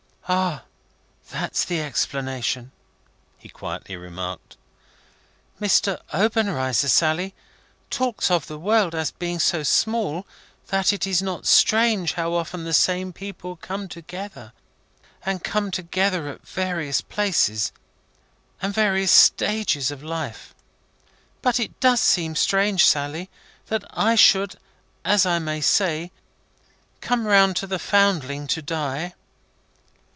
[0.33, 0.63] "Ah!
[1.31, 2.71] That is the explanation!"
[3.37, 4.55] he quietly remarked.
[5.59, 5.99] "Mr.
[6.13, 7.35] Obenreizer, Sally,
[7.89, 10.25] talks of the world being so small
[10.67, 14.53] that it is not strange how often the same people come together,
[15.25, 17.73] and come together at various places,
[18.61, 20.55] and in various stages of life.
[21.41, 23.29] But it does seem strange, Sally,
[23.65, 24.55] that I should,
[25.03, 26.09] as I may say,
[27.01, 29.13] come round to the Foundling to die."